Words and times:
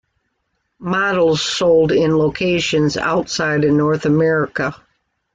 Models 0.79 1.43
sold 1.43 1.91
in 1.91 2.17
locations 2.17 2.97
outside 2.97 3.61
North 3.65 4.07
America. 4.07 4.73